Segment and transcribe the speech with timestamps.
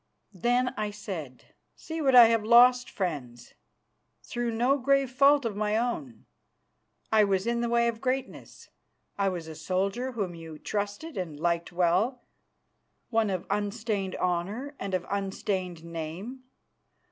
[0.33, 3.53] Then I said, "See what I have lost, friends,
[4.23, 6.25] through no grave fault of my own.
[7.11, 8.69] I was in the way of greatness.
[9.19, 12.23] I was a soldier whom you trusted and liked well,
[13.11, 16.45] one of unstained honour and of unstained name.